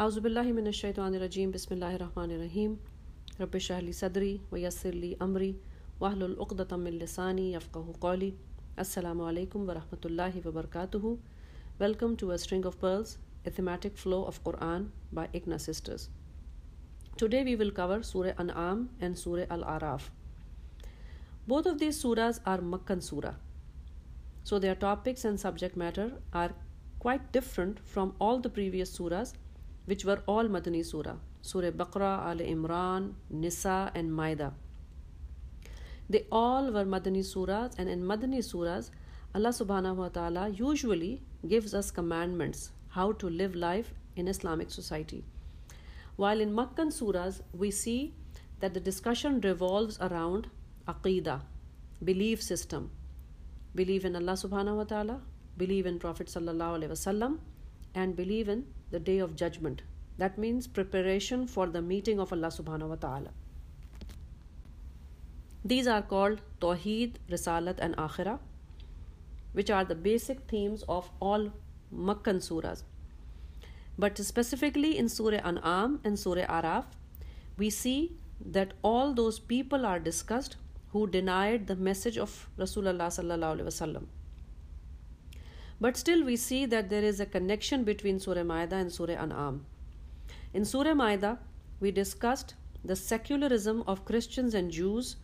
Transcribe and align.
Auzubillahiminash-shaytanir-rajim. 0.00 1.52
Bismillahir-rahmanir-rahim. 1.52 2.78
Rabbi 3.38 3.58
shahli 3.58 3.92
sadri 3.92 4.40
wa 4.50 4.56
yassirli 4.56 5.18
amri 5.18 5.56
wahlul 6.00 6.36
uqdatam 6.44 6.84
min 6.84 6.98
lisani 6.98 7.52
yafqahu 7.52 7.98
qawli. 7.98 8.32
Assalamu 8.78 9.26
alaikum 9.30 9.66
wa 9.66 9.74
rahmatullahi 9.74 10.42
wa 10.42 10.52
barakatuhu. 10.52 11.18
Welcome 11.78 12.16
to 12.16 12.30
A 12.30 12.38
String 12.38 12.64
of 12.64 12.80
Pearls, 12.80 13.18
a 13.44 13.50
thematic 13.50 13.98
flow 13.98 14.24
of 14.24 14.42
Quran 14.42 14.88
by 15.12 15.26
ICNA 15.34 15.60
Sisters. 15.60 16.08
Today 17.18 17.44
we 17.44 17.54
will 17.54 17.70
cover 17.70 18.02
Surah 18.02 18.32
An'am 18.38 18.88
and 19.02 19.18
Surah 19.18 19.44
Al-Araf. 19.50 20.08
Both 21.46 21.66
of 21.66 21.78
these 21.78 22.02
surahs 22.02 22.40
are 22.46 22.60
Makkan 22.60 23.02
surah. 23.02 23.34
So 24.44 24.58
their 24.58 24.76
topics 24.76 25.26
and 25.26 25.38
subject 25.38 25.76
matter 25.76 26.12
are 26.32 26.52
quite 27.00 27.32
different 27.32 27.80
from 27.84 28.14
all 28.18 28.38
the 28.40 28.48
previous 28.48 28.98
surahs 28.98 29.34
which 29.86 30.04
were 30.04 30.22
all 30.26 30.44
Madani 30.44 30.84
Surah 30.84 31.16
Surah 31.42 31.70
Baqarah, 31.70 32.26
Al 32.26 32.38
Imran, 32.38 33.14
Nisa, 33.30 33.90
and 33.94 34.12
Maida. 34.14 34.52
They 36.08 36.26
all 36.30 36.70
were 36.70 36.84
Madani 36.84 37.24
Surahs, 37.24 37.78
and 37.78 37.88
in 37.88 38.02
Madani 38.02 38.38
Surahs, 38.38 38.90
Allah 39.34 39.50
subhanahu 39.50 39.96
wa 39.96 40.08
ta'ala 40.08 40.48
usually 40.48 41.22
gives 41.46 41.72
us 41.72 41.90
commandments 41.90 42.72
how 42.88 43.12
to 43.12 43.30
live 43.30 43.54
life 43.54 43.94
in 44.16 44.28
Islamic 44.28 44.70
society. 44.70 45.24
While 46.16 46.40
in 46.40 46.52
Makkan 46.52 46.88
Surahs, 46.88 47.40
we 47.56 47.70
see 47.70 48.12
that 48.58 48.74
the 48.74 48.80
discussion 48.80 49.40
revolves 49.40 49.98
around 50.00 50.48
Aqidah, 50.88 51.40
belief 52.04 52.42
system. 52.42 52.90
Believe 53.74 54.04
in 54.04 54.16
Allah 54.16 54.32
subhanahu 54.32 54.76
wa 54.76 54.84
ta'ala, 54.84 55.20
believe 55.56 55.86
in 55.86 55.98
Prophet 55.98 56.26
sallallahu 56.26 56.80
alaihi 56.80 56.90
wasallam, 56.90 57.38
and 57.94 58.16
believe 58.16 58.48
in 58.48 58.66
the 58.90 58.98
day 58.98 59.18
of 59.18 59.36
judgment. 59.36 59.82
That 60.18 60.36
means 60.38 60.66
preparation 60.66 61.46
for 61.46 61.66
the 61.66 61.80
meeting 61.80 62.20
of 62.20 62.32
Allah 62.32 62.48
subhanahu 62.48 62.88
wa 62.88 62.96
ta'ala. 62.96 63.30
These 65.64 65.86
are 65.86 66.02
called 66.02 66.40
Tawheed, 66.60 67.16
Risalat, 67.30 67.78
and 67.78 67.96
Akhirah, 67.96 68.38
which 69.52 69.70
are 69.70 69.84
the 69.84 69.94
basic 69.94 70.40
themes 70.48 70.84
of 70.88 71.10
all 71.20 71.50
Makkan 71.94 72.40
surahs. 72.46 72.82
But 73.98 74.16
specifically 74.18 74.96
in 74.96 75.08
Surah 75.08 75.40
An'am 75.44 76.00
and 76.04 76.18
Surah 76.18 76.46
Araf, 76.46 76.84
we 77.58 77.68
see 77.68 78.12
that 78.44 78.72
all 78.82 79.12
those 79.12 79.38
people 79.38 79.84
are 79.84 79.98
discussed 79.98 80.56
who 80.92 81.06
denied 81.06 81.66
the 81.66 81.76
message 81.76 82.16
of 82.16 82.48
Rasulullah 82.58 83.08
sallallahu 83.16 83.58
alaihi 83.58 83.68
wasallam. 83.72 84.06
But 85.80 85.96
still, 85.96 86.24
we 86.24 86.36
see 86.36 86.66
that 86.66 86.90
there 86.90 87.02
is 87.02 87.20
a 87.20 87.26
connection 87.26 87.84
between 87.84 88.20
Surah 88.20 88.44
Maida 88.44 88.76
and 88.76 88.92
Surah 88.92 89.14
An'am. 89.14 89.64
In 90.52 90.64
Surah 90.64 90.94
Maida, 90.94 91.38
we 91.80 91.90
discussed 91.90 92.54
the 92.84 92.96
secularism 92.96 93.82
of 93.86 94.04
Christians 94.04 94.54
and 94.54 94.70
Jews 94.70 95.16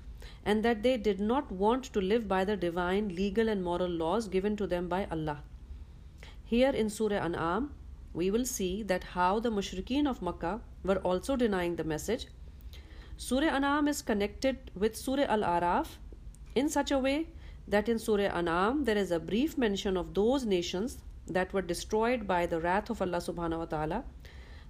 and 0.45 0.62
that 0.62 0.83
they 0.83 0.97
did 0.97 1.21
not 1.21 1.51
want 1.53 1.84
to 1.84 2.01
live 2.01 2.27
by 2.27 2.45
the 2.45 2.57
divine 2.57 3.09
legal 3.15 3.49
and 3.49 3.62
moral 3.62 3.89
laws 3.89 4.29
given 4.29 4.57
to 4.57 4.67
them 4.67 4.89
by 4.89 5.07
Allah. 5.11 5.43
Here 6.45 6.71
in 6.71 6.89
Surah 6.89 7.25
An'am, 7.25 7.73
we 8.15 8.31
will 8.31 8.45
see 8.45 8.83
that 8.84 9.05
how 9.05 9.41
the 9.41 9.51
mushrikeen 9.51 10.09
of 10.09 10.23
Makkah 10.23 10.61
were 10.84 10.99
also 10.99 11.37
denying 11.37 11.77
the 11.77 11.84
message. 11.84 12.27
Surah 13.17 13.49
An'am 13.49 13.89
is 13.89 14.01
connected 14.01 14.71
with 14.75 14.97
Surah 14.97 15.25
Al-Araf 15.25 15.99
in 16.55 16.69
such 16.69 16.91
a 16.91 16.99
way 16.99 17.27
that 17.69 17.89
in 17.89 17.98
Surah 17.98 18.31
An'am 18.39 18.84
there 18.84 18.97
is 18.97 19.11
a 19.11 19.19
brief 19.19 19.59
mention 19.59 19.97
of 19.97 20.14
those 20.14 20.45
nations 20.45 20.98
that 21.27 21.53
were 21.53 21.62
destroyed 21.62 22.27
by 22.27 22.47
the 22.47 22.61
wrath 22.61 22.91
of 22.91 23.03
Allah 23.03 23.19
subhanahu 23.19 23.59
wa 23.59 23.64
ta'ala. 23.64 24.05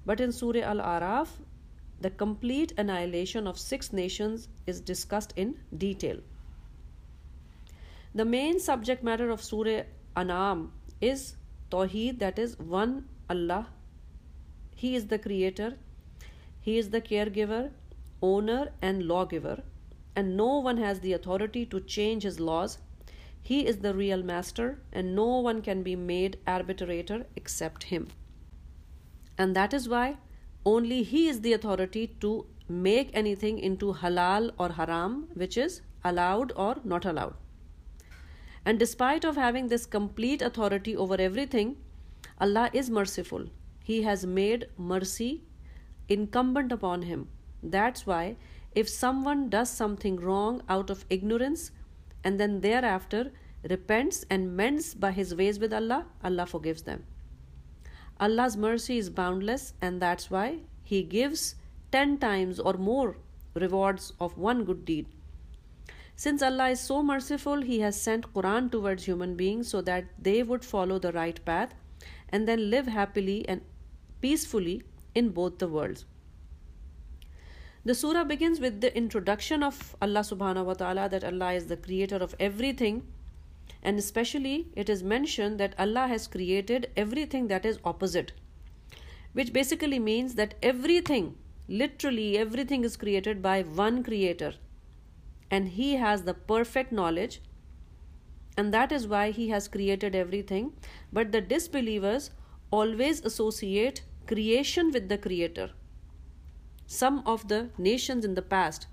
But 0.07 0.21
in 0.21 0.33
Surah 0.33 0.61
Al 0.61 0.79
Araf, 0.79 1.29
the 2.01 2.11
complete 2.11 2.73
annihilation 2.79 3.47
of 3.47 3.59
six 3.59 3.93
nations 3.93 4.49
is 4.67 4.81
discussed 4.81 5.33
in 5.37 5.57
detail. 5.77 6.19
The 8.15 8.25
main 8.25 8.59
subject 8.61 9.03
matter 9.03 9.31
of 9.31 9.43
Surah 9.43 9.83
An'am 10.17 10.73
is 11.01 11.37
Tawheed, 11.71 12.19
that 12.21 12.39
is 12.39 12.59
one 12.59 13.09
Allah. 13.29 13.69
He 14.75 14.95
is 14.95 15.07
the 15.07 15.19
creator, 15.19 15.77
He 16.61 16.79
is 16.79 16.91
the 16.91 17.01
caregiver, 17.01 17.71
owner, 18.23 18.73
and 18.81 19.03
lawgiver, 19.03 19.63
and 20.15 20.37
no 20.37 20.59
one 20.59 20.79
has 20.79 21.01
the 21.01 21.13
authority 21.13 21.67
to 21.67 21.81
change 21.81 22.23
His 22.23 22.41
laws 22.41 22.79
he 23.49 23.65
is 23.71 23.77
the 23.79 23.95
real 23.95 24.23
master, 24.25 24.81
and 24.93 25.15
no 25.15 25.27
one 25.39 25.63
can 25.63 25.83
be 25.85 25.95
made 25.95 26.39
arbitrator 26.49 27.27
except 27.37 27.85
him. 27.85 28.09
And 29.39 29.55
that 29.55 29.73
is 29.73 29.89
why 29.89 30.17
only 30.65 31.05
he 31.05 31.29
is 31.29 31.43
the 31.43 31.53
authority 31.53 32.09
to 32.23 32.47
make 32.69 33.13
anything 33.15 33.61
into 33.61 33.93
halal 33.93 34.51
or 34.59 34.71
haram, 34.71 35.29
which 35.35 35.57
is 35.57 35.81
allowed 36.05 36.53
or 36.57 36.77
not 36.83 37.05
allowed. 37.05 37.35
And 38.65 38.81
despite 38.81 39.25
of 39.25 39.37
having 39.37 39.69
this 39.69 39.87
complete 39.87 40.43
authority 40.43 40.97
over 40.97 41.15
everything, 41.21 41.77
Allah 42.41 42.69
is 42.73 42.91
merciful. 42.91 43.47
He 43.85 44.03
has 44.03 44.27
made 44.27 44.67
mercy 44.77 45.43
incumbent 46.09 46.73
upon 46.73 47.03
him. 47.03 47.29
That's 47.63 48.07
why 48.07 48.37
if 48.75 48.89
someone 48.89 49.49
does 49.49 49.71
something 49.71 50.17
wrong 50.17 50.63
out 50.69 50.91
of 50.91 51.05
ignorance, 51.09 51.71
and 52.25 52.41
then 52.41 52.61
thereafter 52.61 53.33
repents 53.69 54.25
and 54.31 54.57
mends 54.57 54.95
by 54.95 55.13
his 55.13 55.35
ways 55.35 55.59
with 55.59 55.73
Allah, 55.73 56.07
Allah 56.23 56.47
forgives 56.47 56.83
them. 56.83 57.05
Allah's 58.19 58.57
mercy 58.57 58.97
is 58.97 59.11
boundless, 59.11 59.75
and 59.83 60.01
that's 60.01 60.31
why 60.31 60.61
He 60.83 61.03
gives 61.03 61.55
10 61.93 62.19
times 62.19 62.59
or 62.59 62.75
more 62.75 63.17
rewards 63.55 64.15
of 64.19 64.39
one 64.39 64.65
good 64.65 64.85
deed. 64.87 65.07
Since 66.15 66.43
Allah 66.43 66.71
is 66.71 66.81
so 66.81 67.03
merciful, 67.03 67.61
He 67.61 67.81
has 67.81 68.01
sent 68.01 68.33
Quran 68.33 68.71
towards 68.71 69.05
human 69.05 69.37
beings 69.37 69.69
so 69.69 69.83
that 69.83 70.07
they 70.19 70.43
would 70.43 70.65
follow 70.65 70.99
the 70.99 71.13
right 71.13 71.45
path 71.45 71.75
and 72.31 72.49
then 72.49 72.71
live 72.71 72.87
happily 72.87 73.47
and 73.47 73.61
peacefully 74.23 74.83
in 75.15 75.29
both 75.31 75.59
the 75.59 75.69
worlds. 75.69 76.07
The 77.87 77.95
surah 77.95 78.25
begins 78.25 78.59
with 78.59 78.81
the 78.81 78.93
introduction 78.97 79.63
of 79.63 79.95
Allah 80.03 80.23
subhanahu 80.29 80.65
wa 80.65 80.75
ta'ala 80.75 81.09
that 81.09 81.23
Allah 81.23 81.53
is 81.53 81.67
the 81.69 81.77
creator 81.77 82.17
of 82.17 82.35
everything. 82.41 83.07
And 83.81 83.97
especially 83.97 84.67
it 84.75 84.89
is 84.89 85.05
mentioned 85.05 85.61
that 85.61 85.77
Allah 85.79 86.09
has 86.09 86.27
created 86.27 86.91
everything 86.97 87.47
that 87.47 87.65
is 87.65 87.79
opposite. 87.85 88.33
Which 89.35 89.53
basically 89.53 90.01
means 90.01 90.35
that 90.35 90.57
everything 90.65 91.37
literally 91.69 92.37
everything 92.37 92.83
is 92.83 92.97
created 92.97 93.41
by 93.41 93.63
one 93.63 94.03
creator. 94.03 94.55
And 95.49 95.69
he 95.69 95.95
has 95.95 96.23
the 96.23 96.35
perfect 96.35 96.91
knowledge. 96.91 97.41
And 98.57 98.75
that 98.75 98.91
is 98.91 99.07
why 99.07 99.31
he 99.31 99.51
has 99.51 99.69
created 99.69 100.17
everything. 100.17 100.73
But 101.13 101.31
the 101.31 101.41
disbelievers 101.41 102.31
always 102.73 103.21
associate 103.21 104.03
creation 104.27 104.91
with 104.91 105.09
the 105.09 105.19
creator 105.19 105.71
some 106.87 107.23
of 107.27 107.49
the 107.49 107.69
nations 107.79 108.25
in 108.25 108.35
the 108.35 108.43
past 108.43 108.87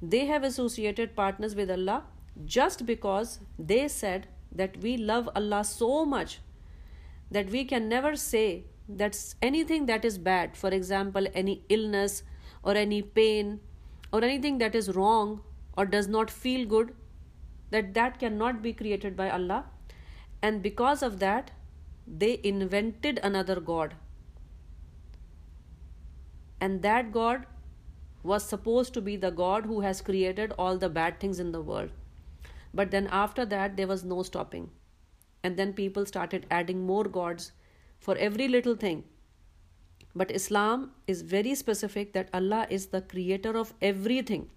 they 0.00 0.26
have 0.26 0.44
associated 0.44 1.14
partners 1.16 1.54
with 1.54 1.70
Allah 1.70 2.04
just 2.44 2.86
because 2.86 3.40
they 3.58 3.88
said 3.88 4.28
that 4.52 4.76
we 4.78 4.96
love 4.96 5.28
Allah 5.34 5.64
so 5.64 6.04
much 6.04 6.40
that 7.30 7.50
we 7.50 7.64
can 7.64 7.88
never 7.88 8.14
say 8.16 8.64
that 8.88 9.34
anything 9.42 9.86
that 9.86 10.04
is 10.04 10.16
bad, 10.18 10.56
for 10.56 10.70
example, 10.70 11.26
any 11.34 11.62
illness 11.68 12.22
or 12.62 12.74
any 12.74 13.02
pain 13.02 13.60
or 14.12 14.24
anything 14.24 14.58
that 14.58 14.74
is 14.74 14.94
wrong 14.94 15.42
or 15.76 15.84
does 15.84 16.08
not 16.08 16.30
feel 16.30 16.66
good, 16.66 16.94
that 17.70 17.92
that 17.94 18.18
cannot 18.18 18.62
be 18.62 18.72
created 18.72 19.16
by 19.16 19.28
Allah. 19.30 19.66
And 20.42 20.62
because 20.62 21.02
of 21.02 21.18
that, 21.18 21.50
they 22.06 22.40
invented 22.42 23.20
another 23.22 23.60
God 23.60 23.94
and 26.60 26.82
that 26.82 27.12
God 27.12 27.46
was 28.22 28.44
supposed 28.44 28.94
to 28.94 29.00
be 29.00 29.16
the 29.16 29.30
God 29.30 29.66
who 29.66 29.80
has 29.80 30.00
created 30.00 30.52
all 30.58 30.76
the 30.76 30.88
bad 30.88 31.20
things 31.20 31.38
in 31.38 31.52
the 31.52 31.60
world. 31.60 31.90
But 32.74 32.90
then 32.90 33.08
after 33.10 33.46
that, 33.46 33.76
there 33.76 33.86
was 33.86 34.04
no 34.04 34.22
stopping. 34.22 34.70
And 35.42 35.56
then 35.56 35.72
people 35.72 36.04
started 36.04 36.46
adding 36.50 36.84
more 36.84 37.04
gods 37.04 37.52
for 37.98 38.16
every 38.16 38.48
little 38.48 38.74
thing. 38.74 39.04
But 40.14 40.30
Islam 40.30 40.92
is 41.06 41.22
very 41.22 41.54
specific 41.54 42.12
that 42.12 42.28
Allah 42.34 42.66
is 42.68 42.86
the 42.86 43.02
creator 43.02 43.56
of 43.56 43.72
everything. 43.80 44.50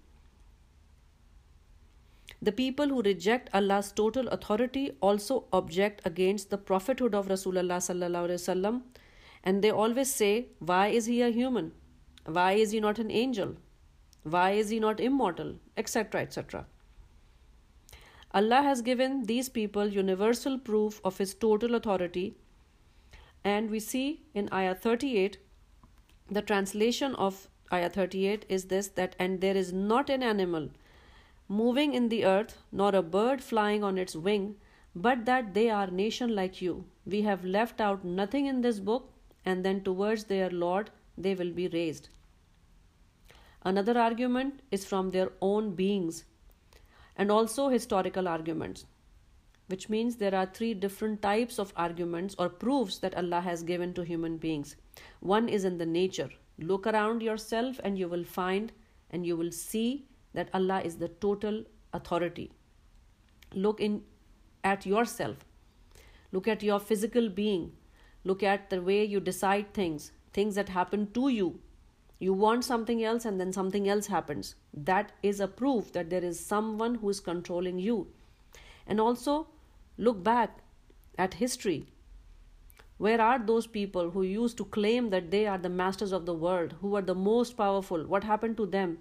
The 2.40 2.52
people 2.52 2.88
who 2.88 3.02
reject 3.02 3.48
Allah's 3.54 3.92
total 3.92 4.26
authority 4.28 4.96
also 5.00 5.44
object 5.52 6.00
against 6.04 6.50
the 6.50 6.58
prophethood 6.58 7.14
of 7.14 7.28
Rasulullah 7.28 8.82
and 9.44 9.62
they 9.62 9.70
always 9.70 10.12
say, 10.12 10.48
"Why 10.58 10.88
is 10.88 11.06
he 11.06 11.22
a 11.22 11.30
human?" 11.30 11.72
Why 12.24 12.52
is 12.52 12.70
he 12.70 12.80
not 12.80 12.98
an 12.98 13.10
angel? 13.10 13.56
Why 14.22 14.52
is 14.52 14.70
he 14.70 14.78
not 14.78 15.00
immortal? 15.00 15.56
Etc. 15.76 16.20
etc. 16.20 16.66
Allah 18.34 18.62
has 18.62 18.80
given 18.80 19.24
these 19.24 19.48
people 19.48 19.88
universal 19.88 20.58
proof 20.58 21.00
of 21.04 21.18
His 21.18 21.34
total 21.34 21.74
authority. 21.74 22.36
And 23.44 23.70
we 23.70 23.80
see 23.80 24.22
in 24.34 24.48
Ayah 24.52 24.74
38, 24.74 25.38
the 26.30 26.42
translation 26.42 27.14
of 27.16 27.48
Ayah 27.72 27.90
38 27.90 28.46
is 28.48 28.66
this 28.66 28.88
that, 28.88 29.16
and 29.18 29.40
there 29.40 29.56
is 29.56 29.72
not 29.72 30.08
an 30.08 30.22
animal 30.22 30.70
moving 31.48 31.92
in 31.92 32.08
the 32.08 32.24
earth, 32.24 32.56
nor 32.70 32.94
a 32.94 33.02
bird 33.02 33.42
flying 33.42 33.84
on 33.84 33.98
its 33.98 34.16
wing, 34.16 34.56
but 34.94 35.26
that 35.26 35.52
they 35.52 35.68
are 35.68 35.88
nation 35.88 36.34
like 36.34 36.62
you. 36.62 36.84
We 37.04 37.22
have 37.22 37.44
left 37.44 37.80
out 37.80 38.04
nothing 38.04 38.46
in 38.46 38.62
this 38.62 38.80
book, 38.80 39.10
and 39.44 39.64
then 39.64 39.82
towards 39.82 40.24
their 40.24 40.48
Lord 40.48 40.90
they 41.16 41.34
will 41.34 41.52
be 41.52 41.68
raised. 41.68 42.08
Another 43.64 43.98
argument 43.98 44.60
is 44.70 44.84
from 44.84 45.10
their 45.10 45.30
own 45.40 45.74
beings, 45.74 46.24
and 47.16 47.30
also 47.30 47.68
historical 47.68 48.26
arguments, 48.26 48.86
which 49.68 49.88
means 49.88 50.16
there 50.16 50.34
are 50.34 50.46
three 50.46 50.74
different 50.74 51.22
types 51.22 51.58
of 51.58 51.72
arguments 51.76 52.34
or 52.38 52.48
proofs 52.48 52.98
that 52.98 53.16
Allah 53.16 53.40
has 53.40 53.62
given 53.62 53.94
to 53.94 54.02
human 54.02 54.36
beings. 54.36 54.76
One 55.20 55.48
is 55.48 55.64
in 55.64 55.78
the 55.78 55.86
nature. 55.86 56.30
Look 56.58 56.86
around 56.86 57.22
yourself, 57.22 57.80
and 57.84 57.98
you 57.98 58.08
will 58.08 58.24
find 58.24 58.72
and 59.10 59.26
you 59.26 59.36
will 59.36 59.52
see 59.52 60.06
that 60.32 60.48
Allah 60.54 60.80
is 60.82 60.96
the 60.96 61.08
total 61.08 61.64
authority. 61.92 62.50
Look 63.54 63.80
in 63.80 64.02
at 64.64 64.86
yourself. 64.86 65.44
Look 66.32 66.48
at 66.48 66.62
your 66.62 66.80
physical 66.80 67.28
being. 67.28 67.72
Look 68.24 68.42
at 68.42 68.70
the 68.70 68.80
way 68.80 69.04
you 69.04 69.20
decide 69.20 69.74
things, 69.74 70.12
things 70.32 70.54
that 70.54 70.68
happen 70.70 71.10
to 71.12 71.28
you. 71.28 71.60
You 72.18 72.32
want 72.32 72.64
something 72.64 73.02
else 73.02 73.24
and 73.24 73.40
then 73.40 73.52
something 73.52 73.88
else 73.88 74.06
happens. 74.06 74.54
That 74.72 75.12
is 75.22 75.40
a 75.40 75.48
proof 75.48 75.92
that 75.92 76.08
there 76.08 76.22
is 76.24 76.44
someone 76.44 76.96
who 76.96 77.08
is 77.08 77.20
controlling 77.20 77.78
you. 77.78 78.08
And 78.86 79.00
also 79.00 79.48
look 79.96 80.22
back 80.22 80.58
at 81.18 81.34
history. 81.34 81.86
Where 82.98 83.20
are 83.20 83.38
those 83.38 83.66
people 83.66 84.10
who 84.10 84.22
used 84.22 84.56
to 84.58 84.64
claim 84.64 85.10
that 85.10 85.30
they 85.32 85.46
are 85.46 85.58
the 85.58 85.68
masters 85.68 86.12
of 86.12 86.24
the 86.24 86.34
world, 86.34 86.76
who 86.80 86.94
are 86.94 87.02
the 87.02 87.14
most 87.14 87.56
powerful? 87.56 88.06
What 88.06 88.22
happened 88.22 88.56
to 88.58 88.66
them? 88.66 88.98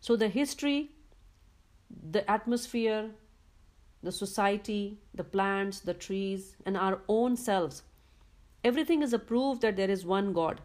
So, 0.00 0.14
the 0.14 0.28
history, 0.28 0.90
the 2.10 2.30
atmosphere, 2.30 3.10
the 4.02 4.12
society, 4.12 4.98
the 5.14 5.24
plants, 5.24 5.80
the 5.80 5.94
trees, 5.94 6.56
and 6.66 6.76
our 6.76 7.00
own 7.08 7.36
selves. 7.36 7.82
Everything 8.64 9.02
is 9.02 9.12
a 9.12 9.18
proof 9.18 9.60
that 9.60 9.76
there 9.76 9.90
is 9.90 10.04
one 10.04 10.32
God. 10.32 10.60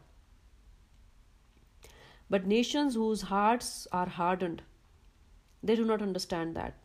But 2.30 2.48
nations 2.48 2.96
whose 2.96 3.22
hearts 3.24 3.88
are 3.92 4.10
hardened, 4.10 4.64
they 5.62 5.76
do 5.76 5.86
not 5.86 6.02
understand 6.02 6.56
that. 6.56 6.76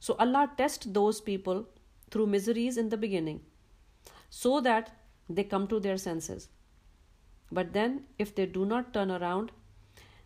So 0.00 0.14
Allah 0.18 0.50
tests 0.56 0.86
those 0.86 1.20
people 1.20 1.66
through 2.10 2.26
miseries 2.26 2.76
in 2.76 2.88
the 2.88 2.96
beginning 2.96 3.40
so 4.30 4.60
that 4.60 4.92
they 5.28 5.44
come 5.44 5.66
to 5.68 5.80
their 5.80 5.96
senses. 5.96 6.48
But 7.50 7.72
then, 7.72 8.04
if 8.18 8.34
they 8.34 8.46
do 8.46 8.64
not 8.64 8.92
turn 8.92 9.10
around, 9.10 9.52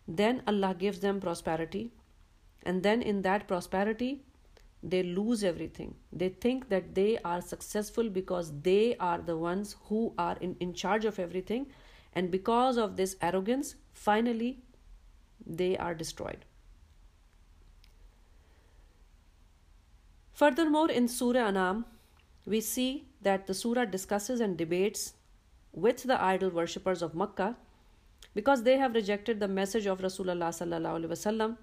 then 0.07 0.43
Allah 0.45 0.75
gives 0.77 0.99
them 0.99 1.19
prosperity. 1.19 1.93
And 2.63 2.83
then, 2.83 3.01
in 3.01 3.21
that 3.23 3.47
prosperity, 3.47 4.25
they 4.83 5.01
lose 5.01 5.43
everything. 5.43 5.95
They 6.11 6.29
think 6.29 6.67
that 6.69 6.93
they 6.93 7.17
are 7.23 7.41
successful 7.41 8.09
because 8.09 8.51
they 8.61 8.97
are 8.97 9.19
the 9.19 9.37
ones 9.37 9.77
who 9.85 10.13
are 10.17 10.37
in, 10.41 10.57
in 10.59 10.73
charge 10.73 11.05
of 11.05 11.19
everything. 11.19 11.67
And 12.13 12.29
because 12.29 12.77
of 12.77 12.97
this 12.97 13.15
arrogance, 13.21 13.75
finally, 13.93 14.59
they 15.45 15.77
are 15.77 15.95
destroyed. 15.95 16.45
Furthermore, 20.33 20.91
in 20.91 21.07
Surah 21.07 21.47
Anam, 21.47 21.85
we 22.45 22.59
see 22.59 23.05
that 23.21 23.47
the 23.47 23.53
surah 23.53 23.85
discusses 23.85 24.41
and 24.41 24.57
debates 24.57 25.13
with 25.71 26.03
the 26.03 26.21
idol 26.21 26.49
worshippers 26.49 27.01
of 27.01 27.15
Makkah 27.15 27.55
because 28.33 28.63
they 28.63 28.77
have 28.77 28.93
rejected 28.93 29.39
the 29.39 29.47
message 29.47 29.85
of 29.85 29.99
Rasulullah 29.99 30.49
sallallahu 30.49 30.99
alaihi 30.99 31.13
wasallam 31.15 31.57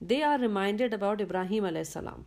they 0.00 0.22
are 0.22 0.38
reminded 0.38 0.94
about 0.94 1.20
Ibrahim 1.20 1.84
salam, 1.84 2.26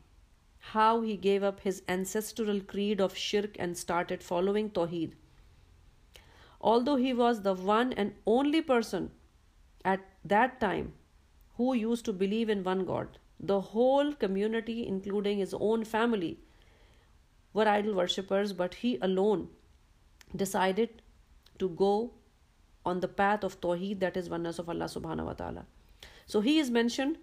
how 0.60 1.02
he 1.02 1.18
gave 1.18 1.44
up 1.44 1.62
his 1.62 1.82
ancestral 1.88 2.62
creed 2.62 3.02
of 3.02 3.18
shirk 3.18 3.56
and 3.60 3.78
started 3.78 4.24
following 4.24 4.70
Tawheed. 4.70 5.14
Although 6.62 6.96
he 6.96 7.14
was 7.14 7.42
the 7.42 7.54
one 7.54 7.92
and 7.94 8.14
only 8.26 8.62
person 8.62 9.12
at 9.84 10.00
that 10.24 10.62
time 10.62 10.94
who 11.58 11.74
used 11.74 12.06
to 12.06 12.14
believe 12.14 12.50
in 12.50 12.64
one 12.64 12.86
God, 12.86 13.18
the 13.40 13.60
whole 13.60 14.14
community, 14.14 14.88
including 14.88 15.40
his 15.40 15.54
own 15.54 15.84
family, 15.84 16.40
were 17.54 17.68
idol 17.68 17.96
worshippers, 17.96 18.54
but 18.54 18.76
he 18.76 18.98
alone 19.02 19.50
decided 20.36 21.02
to 21.60 21.70
go 21.70 22.14
on 22.86 23.00
the 23.00 23.08
path 23.08 23.44
of 23.44 23.60
Tawheed, 23.62 24.00
that 24.00 24.18
is 24.18 24.30
oneness 24.30 24.60
of 24.60 24.70
Allah 24.70 24.86
subhanahu 24.86 25.26
wa 25.26 25.34
ta'ala. 25.34 25.66
So 26.26 26.42
he 26.42 26.60
is 26.60 26.70
mentioned 26.70 27.18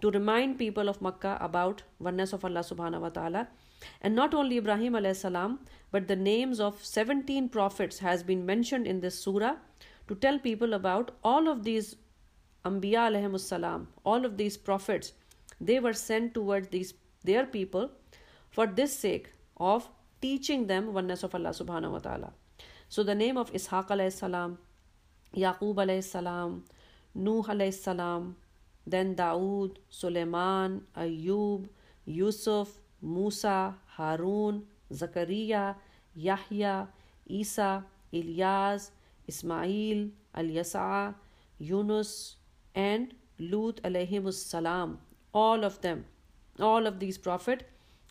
to 0.00 0.10
remind 0.10 0.58
people 0.58 0.88
of 0.88 1.00
Makkah 1.02 1.38
about 1.40 1.82
oneness 1.98 2.32
of 2.32 2.44
Allah 2.44 2.60
subhanahu 2.60 3.00
wa 3.00 3.08
ta'ala. 3.08 3.48
And 4.00 4.14
not 4.14 4.34
only 4.34 4.58
Ibrahim 4.58 4.94
alayhi 4.94 5.16
salam, 5.16 5.60
but 5.90 6.08
the 6.08 6.16
names 6.16 6.60
of 6.60 6.84
17 6.84 7.48
prophets 7.48 7.98
has 7.98 8.22
been 8.22 8.44
mentioned 8.46 8.86
in 8.86 9.00
this 9.00 9.18
surah 9.18 9.56
to 10.08 10.14
tell 10.14 10.38
people 10.38 10.74
about 10.74 11.12
all 11.22 11.48
of 11.48 11.64
these 11.64 11.96
Anbiya 12.64 13.10
alayhi 13.10 13.40
salam, 13.40 13.88
all 14.04 14.24
of 14.24 14.36
these 14.36 14.56
prophets, 14.56 15.12
they 15.60 15.78
were 15.80 15.92
sent 15.92 16.34
towards 16.34 16.68
these 16.68 16.94
their 17.24 17.46
people 17.46 17.90
for 18.50 18.66
this 18.66 18.92
sake 18.96 19.30
of 19.56 19.88
teaching 20.20 20.66
them 20.66 20.92
oneness 20.92 21.22
of 21.22 21.34
Allah 21.34 21.50
subhanahu 21.50 21.92
wa 21.92 21.98
ta'ala. 21.98 22.32
So 22.88 23.02
the 23.02 23.14
name 23.14 23.36
of 23.36 23.52
Ishaq 23.52 23.88
alayhi 23.88 24.12
salam, 24.12 24.58
Yaqub 25.36 25.76
alayhi 25.76 26.04
salam, 26.04 26.64
Nuh 27.14 27.42
alayhi 27.42 27.74
salam, 27.74 28.36
then 28.90 29.14
Dawood, 29.14 29.76
Suleiman, 29.90 30.82
Ayub, 30.96 31.68
Yusuf, 32.06 32.80
Musa, 33.02 33.74
Harun, 33.96 34.62
Zakaria, 34.92 35.76
Yahya, 36.14 36.88
Isa, 37.26 37.84
Ilyas, 38.12 38.90
Ismail, 39.26 40.08
Al-Yasa, 40.34 41.14
Yunus, 41.58 42.36
and 42.74 43.14
Lut 43.38 43.80
salam. 44.32 44.98
All 45.34 45.64
of 45.64 45.80
them, 45.82 46.06
all 46.58 46.86
of 46.86 46.98
these 46.98 47.18
prophets, 47.18 47.64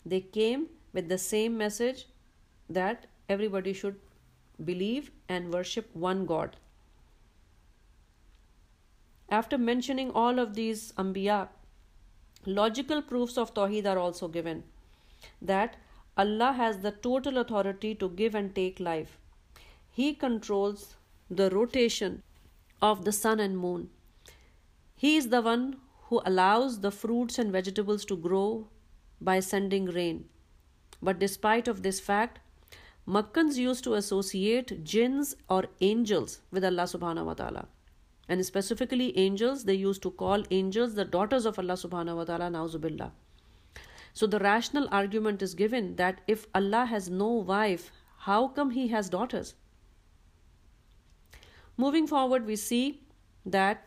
they 0.06 0.21
came 0.21 0.68
with 0.94 1.09
the 1.09 1.18
same 1.18 1.57
message 1.57 2.06
that 2.69 3.07
everybody 3.27 3.73
should 3.73 3.95
believe 4.63 5.12
and 5.27 5.51
worship 5.51 5.89
one 5.94 6.25
God. 6.25 6.56
After 9.30 9.57
mentioning 9.57 10.12
all 10.12 10.40
of 10.40 10.54
these 10.56 10.94
Anbiya, 10.94 11.50
logical 12.46 13.02
proofs 13.02 13.38
of 13.38 13.54
Tawheed 13.54 13.86
are 13.86 14.00
also 14.00 14.30
given 14.30 14.64
that 15.42 15.76
Allah 16.16 16.54
has 16.54 16.80
the 16.80 16.92
total 16.92 17.38
authority 17.38 17.94
to 17.96 18.10
give 18.10 18.36
and 18.36 18.56
take 18.56 18.80
life. 18.80 19.18
He 19.92 20.14
controls 20.14 20.96
the 21.30 21.50
rotation 21.50 22.24
of 22.81 23.04
the 23.04 23.12
sun 23.12 23.42
and 23.42 23.57
moon. 23.57 23.90
He 24.96 25.18
is 25.18 25.28
the 25.28 25.42
one 25.42 25.78
who 26.04 26.22
allows 26.26 26.80
the 26.80 26.92
fruits 26.92 27.38
and 27.38 27.52
vegetables 27.52 28.06
to 28.06 28.16
grow 28.16 28.68
by 29.19 29.42
sending 29.42 29.86
rain. 29.86 30.30
But 31.02 31.19
despite 31.19 31.68
of 31.68 31.84
this 31.84 32.00
fact, 32.00 32.40
Makkans 33.06 33.57
used 33.57 33.84
to 33.84 33.96
associate 33.96 34.84
jinns 34.84 35.36
or 35.50 35.66
angels 35.81 36.40
with 36.50 36.64
Allah 36.64 36.84
subhanahu 36.84 37.26
wa 37.26 37.34
ta'ala 37.34 37.68
and 38.30 38.46
specifically 38.46 39.18
angels 39.18 39.64
they 39.64 39.74
used 39.74 40.02
to 40.02 40.12
call 40.12 40.44
angels 40.52 40.96
the 40.96 41.06
daughters 41.06 41.46
of 41.46 41.60
allah 41.60 41.80
subhanahu 41.86 42.22
wa 42.22 42.26
ta'ala 42.31 42.50
nauzubillah 42.57 43.12
so 44.14 44.28
the 44.28 44.40
rational 44.40 44.88
argument 44.92 45.42
is 45.42 45.54
given 45.54 45.96
that 45.96 46.22
if 46.36 46.46
allah 46.60 46.86
has 46.86 47.10
no 47.10 47.30
wife 47.54 47.92
how 48.28 48.48
come 48.50 48.72
he 48.72 48.88
has 48.90 49.10
daughters? 49.10 49.54
Moving 51.78 52.07
forward 52.07 52.46
we 52.46 52.56
see 52.56 53.02
that 53.46 53.84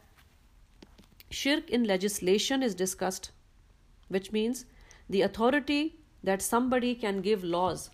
shirk 1.29 1.69
in 1.69 1.85
legislation 1.85 2.63
is 2.63 2.75
discussed 2.75 3.31
which 4.09 4.33
means 4.33 4.65
the 5.09 5.23
authority 5.23 5.97
that 6.23 6.43
somebody 6.43 6.95
can 6.95 7.21
give 7.21 7.45
laws 7.45 7.91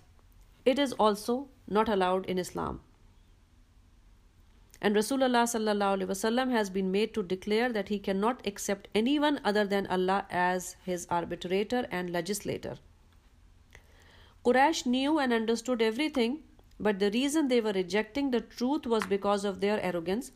it 0.64 0.78
is 0.78 0.92
also 1.06 1.48
not 1.78 1.88
allowed 1.88 2.26
in 2.34 2.38
islam 2.38 2.80
and 4.80 4.94
Rasulullah 4.94 5.46
wasallam 5.46 6.50
has 6.50 6.70
been 6.70 6.90
made 6.92 7.14
to 7.14 7.22
declare 7.22 7.72
that 7.72 7.88
he 7.88 7.98
cannot 7.98 8.46
accept 8.46 8.88
anyone 8.94 9.40
other 9.44 9.64
than 9.64 9.86
Allah 9.86 10.26
as 10.30 10.76
his 10.84 11.06
arbitrator 11.10 11.86
and 11.90 12.10
legislator. 12.10 12.76
Quraysh 14.44 14.86
knew 14.86 15.18
and 15.18 15.32
understood 15.32 15.82
everything, 15.82 16.42
but 16.78 16.98
the 16.98 17.10
reason 17.10 17.48
they 17.48 17.60
were 17.60 17.72
rejecting 17.72 18.30
the 18.30 18.40
truth 18.40 18.86
was 18.86 19.06
because 19.06 19.44
of 19.44 19.60
their 19.60 19.80
arrogance. 19.80 20.30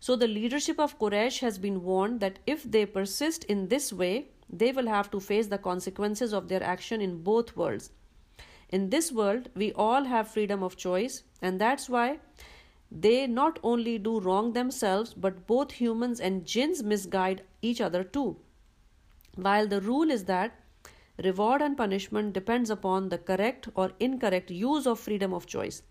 So 0.00 0.16
the 0.16 0.26
leadership 0.26 0.80
of 0.80 0.98
Quraysh 0.98 1.38
has 1.40 1.58
been 1.58 1.82
warned 1.82 2.20
that 2.20 2.38
if 2.46 2.64
they 2.64 2.84
persist 2.86 3.44
in 3.44 3.68
this 3.68 3.92
way, 3.92 4.28
they 4.50 4.72
will 4.72 4.86
have 4.86 5.10
to 5.10 5.20
face 5.20 5.46
the 5.46 5.58
consequences 5.58 6.32
of 6.32 6.48
their 6.48 6.62
action 6.62 7.00
in 7.00 7.22
both 7.22 7.56
worlds. 7.56 7.90
In 8.70 8.90
this 8.90 9.12
world, 9.12 9.50
we 9.54 9.72
all 9.72 10.04
have 10.04 10.28
freedom 10.28 10.62
of 10.62 10.76
choice, 10.76 11.22
and 11.40 11.60
that's 11.60 11.88
why 11.88 12.18
they 12.94 13.26
not 13.26 13.58
only 13.64 13.98
do 13.98 14.20
wrong 14.20 14.52
themselves, 14.52 15.14
but 15.14 15.48
both 15.48 15.72
humans 15.72 16.20
and 16.20 16.46
jinns 16.46 16.82
misguide 16.82 17.42
each 17.60 17.80
other 17.80 18.04
too. 18.04 18.36
While 19.34 19.66
the 19.66 19.80
rule 19.80 20.12
is 20.12 20.24
that 20.26 20.60
reward 21.22 21.60
and 21.60 21.76
punishment 21.76 22.32
depends 22.34 22.70
upon 22.70 23.08
the 23.08 23.18
correct 23.18 23.68
or 23.74 23.90
incorrect 23.98 24.50
use 24.50 24.86
of 24.86 25.00
freedom 25.00 25.34
of 25.34 25.46
choice. 25.46 25.82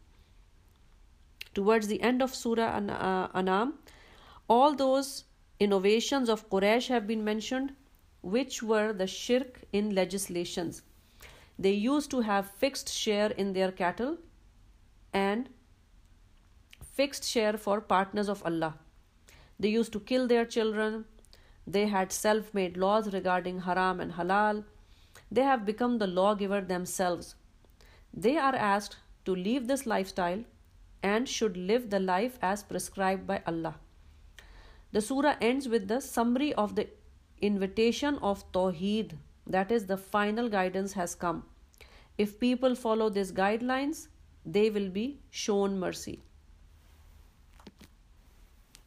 Towards 1.53 1.87
the 1.87 2.01
end 2.01 2.21
of 2.21 2.33
Surah 2.33 2.77
An- 2.77 2.89
uh, 2.89 3.29
Anam, 3.33 3.79
all 4.47 4.73
those 4.73 5.25
innovations 5.59 6.29
of 6.29 6.49
Quraysh 6.49 6.87
have 6.87 7.05
been 7.05 7.23
mentioned, 7.23 7.73
which 8.21 8.63
were 8.63 8.93
the 8.93 9.07
shirk 9.07 9.61
in 9.73 9.93
legislations. 9.93 10.83
They 11.59 11.73
used 11.73 12.09
to 12.11 12.21
have 12.21 12.49
fixed 12.51 12.91
share 12.91 13.31
in 13.31 13.51
their 13.53 13.71
cattle 13.71 14.17
and 15.13 15.49
fixed 16.93 17.27
share 17.29 17.57
for 17.57 17.81
partners 17.81 18.29
of 18.29 18.43
Allah. 18.45 18.75
They 19.59 19.69
used 19.69 19.93
to 19.93 19.99
kill 19.99 20.27
their 20.27 20.45
children. 20.45 21.05
They 21.65 21.87
had 21.87 22.11
self 22.11 22.53
made 22.53 22.77
laws 22.77 23.13
regarding 23.13 23.61
haram 23.61 23.99
and 23.99 24.13
halal. 24.13 24.63
They 25.31 25.43
have 25.43 25.65
become 25.65 25.97
the 25.97 26.07
lawgiver 26.07 26.61
themselves. 26.61 27.35
They 28.13 28.37
are 28.37 28.55
asked 28.55 28.97
to 29.25 29.35
leave 29.35 29.67
this 29.67 29.85
lifestyle 29.85 30.43
and 31.01 31.27
should 31.27 31.57
live 31.57 31.89
the 31.89 31.99
life 31.99 32.37
as 32.41 32.63
prescribed 32.63 33.25
by 33.27 33.41
Allah. 33.47 33.75
The 34.91 35.01
surah 35.01 35.35
ends 35.41 35.67
with 35.67 35.87
the 35.87 35.99
summary 35.99 36.53
of 36.53 36.75
the 36.75 36.87
invitation 37.41 38.19
of 38.21 38.49
Tawheed, 38.51 39.17
that 39.47 39.71
is, 39.71 39.87
the 39.87 39.97
final 39.97 40.49
guidance 40.49 40.93
has 40.93 41.15
come. 41.15 41.43
If 42.17 42.39
people 42.39 42.75
follow 42.75 43.09
these 43.09 43.31
guidelines, 43.31 44.07
they 44.45 44.69
will 44.69 44.89
be 44.89 45.19
shown 45.31 45.79
mercy. 45.79 46.21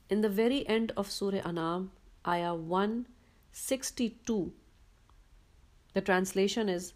In 0.08 0.20
the 0.20 0.28
very 0.28 0.66
end 0.68 0.92
of 0.96 1.10
Surah 1.10 1.42
Anam, 1.44 1.90
Ayah 2.26 2.54
162, 2.54 4.52
the 5.94 6.00
translation 6.00 6.68
is 6.68 6.92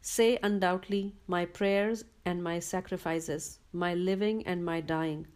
Say 0.00 0.38
undoubtedly, 0.42 1.14
my 1.26 1.44
prayers 1.44 2.04
and 2.24 2.42
my 2.42 2.58
sacrifices, 2.60 3.58
my 3.72 3.94
living 3.94 4.46
and 4.46 4.64
my 4.64 4.80
dying, 4.80 5.26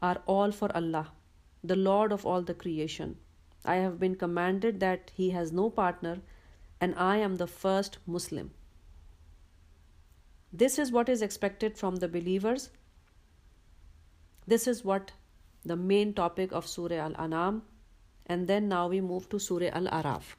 are 0.00 0.22
all 0.26 0.50
for 0.52 0.74
Allah, 0.74 1.12
the 1.62 1.76
Lord 1.76 2.12
of 2.12 2.24
all 2.26 2.42
the 2.42 2.54
creation. 2.54 3.16
I 3.64 3.76
have 3.76 3.98
been 3.98 4.16
commanded 4.16 4.80
that 4.80 5.12
He 5.14 5.30
has 5.30 5.52
no 5.52 5.70
partner, 5.70 6.20
and 6.80 6.94
I 6.96 7.18
am 7.18 7.36
the 7.36 7.46
first 7.46 7.98
Muslim. 8.06 8.50
This 10.52 10.78
is 10.78 10.92
what 10.92 11.08
is 11.08 11.22
expected 11.22 11.76
from 11.76 11.96
the 11.96 12.08
believers. 12.08 12.70
This 14.46 14.66
is 14.66 14.84
what 14.84 15.12
the 15.64 15.76
main 15.76 16.12
topic 16.12 16.52
of 16.52 16.66
Surah 16.66 16.96
Al 16.96 17.16
Anam, 17.16 17.62
and 18.26 18.46
then 18.48 18.68
now 18.68 18.88
we 18.88 19.00
move 19.00 19.28
to 19.28 19.38
Surah 19.38 19.70
Al 19.72 19.86
Araf. 19.86 20.36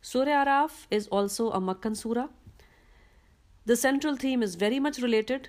Surah 0.00 0.44
Araf 0.44 0.86
is 0.90 1.08
also 1.08 1.50
a 1.50 1.60
Makkan 1.60 1.96
surah. 1.96 2.28
The 3.66 3.76
central 3.76 4.16
theme 4.16 4.42
is 4.42 4.54
very 4.54 4.78
much 4.80 4.98
related 4.98 5.48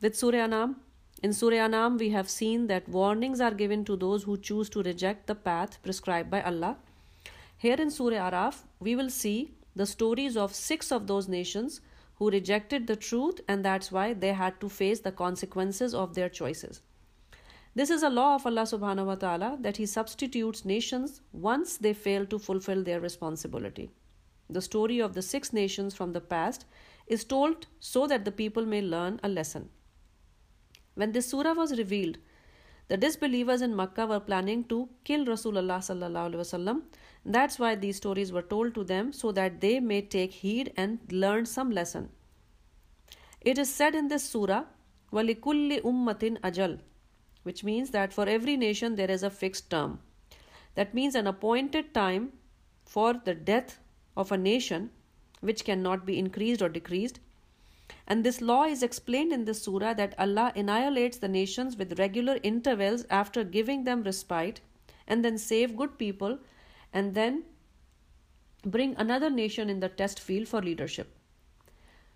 with 0.00 0.16
Surah 0.16 0.44
Anam. 0.44 0.76
In 1.22 1.32
Surah 1.32 1.64
Anam, 1.64 1.98
we 1.98 2.10
have 2.10 2.30
seen 2.30 2.66
that 2.68 2.88
warnings 2.88 3.40
are 3.40 3.52
given 3.52 3.84
to 3.84 3.96
those 3.96 4.22
who 4.22 4.36
choose 4.38 4.70
to 4.70 4.82
reject 4.82 5.26
the 5.26 5.34
path 5.34 5.82
prescribed 5.82 6.30
by 6.30 6.42
Allah. 6.42 6.76
Here 7.58 7.76
in 7.76 7.90
Surah 7.90 8.30
Araf, 8.30 8.62
we 8.78 8.96
will 8.96 9.10
see 9.10 9.54
the 9.76 9.86
stories 9.86 10.36
of 10.36 10.54
six 10.54 10.90
of 10.90 11.06
those 11.06 11.28
nations 11.28 11.80
who 12.14 12.30
rejected 12.30 12.86
the 12.86 12.96
truth, 12.96 13.40
and 13.48 13.64
that's 13.64 13.92
why 13.92 14.12
they 14.14 14.32
had 14.32 14.60
to 14.60 14.68
face 14.68 15.00
the 15.00 15.12
consequences 15.12 15.94
of 15.94 16.14
their 16.14 16.28
choices. 16.28 16.80
This 17.74 17.90
is 17.90 18.02
a 18.02 18.10
law 18.10 18.34
of 18.34 18.46
Allah 18.46 18.62
subhanahu 18.62 19.06
wa 19.06 19.14
ta'ala 19.14 19.58
that 19.60 19.76
He 19.76 19.86
substitutes 19.86 20.64
nations 20.64 21.20
once 21.32 21.76
they 21.76 21.92
fail 21.92 22.26
to 22.26 22.38
fulfill 22.38 22.82
their 22.82 23.00
responsibility. 23.00 23.90
The 24.48 24.60
story 24.60 24.98
of 24.98 25.14
the 25.14 25.22
six 25.22 25.52
nations 25.52 25.94
from 25.94 26.12
the 26.12 26.20
past 26.20 26.64
is 27.06 27.22
told 27.22 27.68
so 27.78 28.08
that 28.08 28.24
the 28.24 28.32
people 28.32 28.66
may 28.66 28.82
learn 28.82 29.20
a 29.22 29.28
lesson. 29.28 29.68
When 30.96 31.12
this 31.12 31.28
surah 31.28 31.52
was 31.52 31.78
revealed, 31.78 32.18
the 32.88 32.96
disbelievers 32.96 33.62
in 33.62 33.76
Makkah 33.76 34.08
were 34.08 34.18
planning 34.18 34.64
to 34.64 34.88
kill 35.04 35.24
Rasulullah. 35.24 36.82
That's 37.24 37.58
why 37.60 37.76
these 37.76 37.98
stories 37.98 38.32
were 38.32 38.42
told 38.42 38.74
to 38.74 38.82
them 38.82 39.12
so 39.12 39.30
that 39.30 39.60
they 39.60 39.78
may 39.78 40.02
take 40.02 40.32
heed 40.32 40.72
and 40.76 40.98
learn 41.12 41.46
some 41.46 41.70
lesson. 41.70 42.08
It 43.40 43.58
is 43.58 43.72
said 43.72 43.94
in 43.94 44.08
this 44.08 44.24
surah, 44.24 44.64
"Walikulli 45.12 45.80
ummatin 45.82 46.40
ajal," 46.40 46.80
which 47.42 47.64
means 47.64 47.90
that 47.90 48.12
for 48.12 48.28
every 48.28 48.56
nation 48.56 48.96
there 48.96 49.10
is 49.10 49.22
a 49.22 49.30
fixed 49.30 49.70
term. 49.70 50.00
That 50.74 50.94
means 50.94 51.14
an 51.14 51.26
appointed 51.26 51.92
time 51.94 52.32
for 52.84 53.14
the 53.14 53.34
death 53.34 53.78
of 54.16 54.32
a 54.32 54.38
nation 54.38 54.90
which 55.40 55.64
cannot 55.64 56.04
be 56.04 56.18
increased 56.18 56.62
or 56.62 56.68
decreased. 56.68 57.20
And 58.06 58.24
this 58.24 58.40
law 58.40 58.64
is 58.64 58.82
explained 58.82 59.32
in 59.32 59.44
this 59.44 59.62
surah 59.62 59.94
that 59.94 60.14
Allah 60.18 60.52
annihilates 60.54 61.18
the 61.18 61.28
nations 61.28 61.76
with 61.76 61.98
regular 61.98 62.38
intervals 62.42 63.04
after 63.10 63.44
giving 63.44 63.84
them 63.84 64.02
respite 64.02 64.60
and 65.06 65.24
then 65.24 65.38
save 65.38 65.76
good 65.76 65.98
people 65.98 66.38
and 66.92 67.14
then 67.14 67.44
bring 68.64 68.94
another 68.96 69.30
nation 69.30 69.70
in 69.70 69.80
the 69.80 69.88
test 69.88 70.20
field 70.20 70.48
for 70.48 70.60
leadership. 70.60 71.16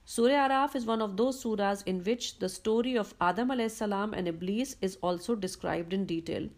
Surah 0.07 0.49
Araf 0.49 0.77
is 0.77 0.85
one 0.85 1.01
of 1.01 1.17
those 1.17 1.43
surahs 1.43 1.83
in 1.87 2.05
which 2.05 2.39
the 2.39 2.49
story 2.51 2.95
of 2.95 3.15
Adam 3.23 3.51
salam 3.71 4.13
and 4.13 4.29
Iblis 4.29 4.77
is 4.83 4.99
also 5.01 5.35
described 5.35 5.95
in 5.95 6.05
detail. 6.05 6.51